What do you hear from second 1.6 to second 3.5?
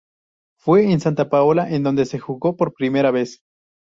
en donde se jugó por primera vez.